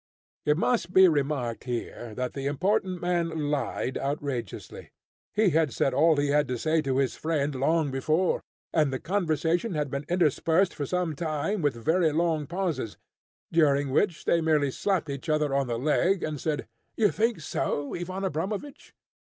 [0.45, 4.89] It must be remarked here that the important man lied outrageously.
[5.31, 8.41] He had said all he had to say to his friend long before,
[8.73, 12.97] and the conversation had been interspersed for some time with very long pauses,
[13.51, 16.65] during which they merely slapped each other on the leg, and said,
[16.95, 18.95] "You think so, Ivan Abramovich!"